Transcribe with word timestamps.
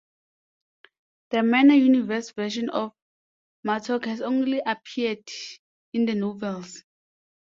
The 1.29 1.43
Mirror 1.43 1.75
Universe 1.75 2.31
version 2.31 2.71
of 2.71 2.91
Martok 3.63 4.05
has 4.05 4.19
only 4.19 4.59
appeared 4.65 5.29
in 5.93 6.07
the 6.07 6.15
novels. 6.15 6.83